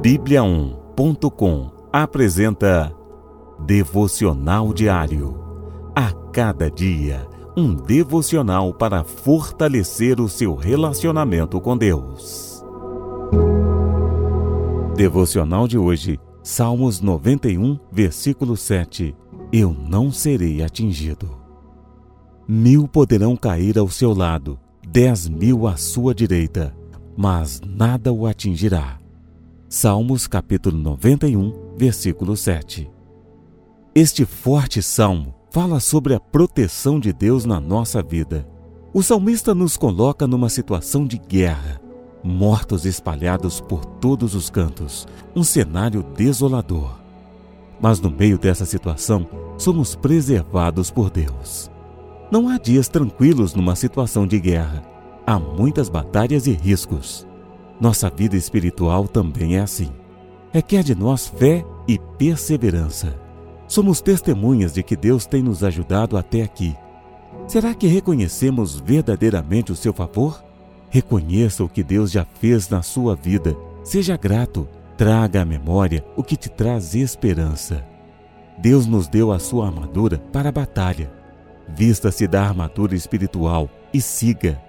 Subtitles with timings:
[0.00, 2.94] Bíblia1.com apresenta
[3.66, 5.36] Devocional Diário.
[5.92, 7.26] A cada dia,
[7.56, 12.64] um devocional para fortalecer o seu relacionamento com Deus.
[14.94, 19.16] Devocional de hoje, Salmos 91, versículo 7.
[19.52, 21.28] Eu não serei atingido.
[22.46, 26.72] Mil poderão cair ao seu lado, dez mil à sua direita,
[27.16, 28.96] mas nada o atingirá.
[29.70, 32.90] Salmos capítulo 91, versículo 7.
[33.94, 38.48] Este forte salmo fala sobre a proteção de Deus na nossa vida.
[38.94, 41.78] O salmista nos coloca numa situação de guerra,
[42.24, 46.98] mortos espalhados por todos os cantos, um cenário desolador.
[47.78, 51.70] Mas no meio dessa situação, somos preservados por Deus.
[52.32, 54.82] Não há dias tranquilos numa situação de guerra.
[55.26, 57.27] Há muitas batalhas e riscos.
[57.80, 59.90] Nossa vida espiritual também é assim.
[60.52, 63.18] Requer de nós fé e perseverança.
[63.68, 66.74] Somos testemunhas de que Deus tem nos ajudado até aqui.
[67.46, 70.42] Será que reconhecemos verdadeiramente o seu favor?
[70.90, 73.56] Reconheça o que Deus já fez na sua vida.
[73.84, 74.66] Seja grato.
[74.96, 77.86] Traga à memória o que te traz esperança.
[78.58, 81.12] Deus nos deu a sua armadura para a batalha.
[81.68, 84.60] Vista-se da armadura espiritual e siga.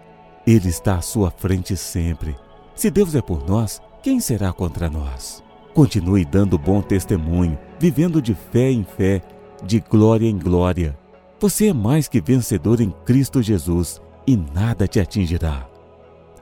[0.46, 2.36] Ele está à sua frente sempre.
[2.80, 5.44] Se Deus é por nós, quem será contra nós?
[5.74, 9.22] Continue dando bom testemunho, vivendo de fé em fé,
[9.62, 10.98] de glória em glória.
[11.42, 15.68] Você é mais que vencedor em Cristo Jesus e nada te atingirá.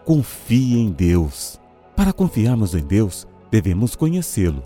[0.05, 1.59] Confie em Deus.
[1.95, 4.61] Para confiarmos em Deus, devemos conhecê-lo.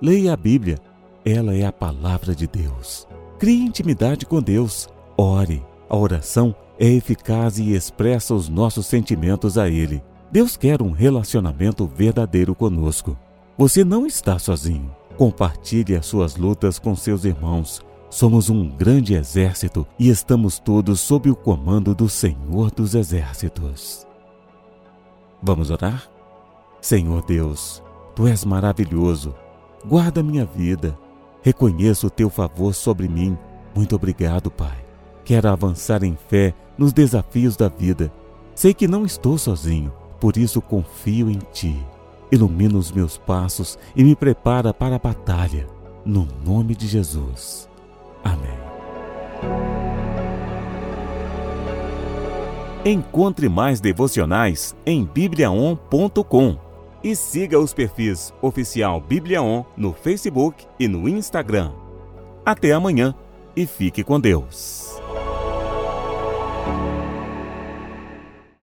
[0.00, 0.78] Leia a Bíblia,
[1.24, 3.04] ela é a palavra de Deus.
[3.36, 4.88] Crie intimidade com Deus.
[5.18, 5.60] Ore.
[5.90, 10.00] A oração é eficaz e expressa os nossos sentimentos a Ele.
[10.30, 13.16] Deus quer um relacionamento verdadeiro conosco.
[13.56, 14.94] Você não está sozinho.
[15.16, 17.80] Compartilhe as suas lutas com seus irmãos.
[18.10, 24.06] Somos um grande exército e estamos todos sob o comando do Senhor dos Exércitos.
[25.42, 26.08] Vamos orar?
[26.80, 27.82] Senhor Deus,
[28.14, 29.34] Tu és maravilhoso.
[29.84, 30.98] Guarda minha vida.
[31.42, 33.38] Reconheço o Teu favor sobre mim.
[33.74, 34.84] Muito obrigado, Pai.
[35.24, 38.12] Quero avançar em fé nos desafios da vida.
[38.54, 41.76] Sei que não estou sozinho por isso confio em Ti.
[42.30, 45.66] Ilumina os meus passos e me prepara para a batalha.
[46.04, 47.68] No nome de Jesus.
[48.24, 48.66] Amém.
[52.84, 56.56] Encontre mais devocionais em bibliaon.com
[57.02, 61.72] e siga os perfis oficial Bibliaon no Facebook e no Instagram.
[62.44, 63.14] Até amanhã
[63.56, 65.00] e fique com Deus.